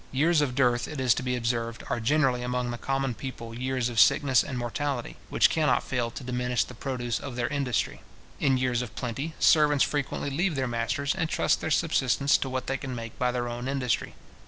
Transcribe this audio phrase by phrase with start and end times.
[0.11, 3.87] Years of dearth, it is to be observed, are generally among the common people years
[3.87, 8.01] of sickness and mortality, which cannot fail to diminish the produce of their industry.
[8.39, 12.65] In years of plenty, servants frequently leave their masters, and trust their subsistence to what
[12.65, 14.15] they can make by their own industry.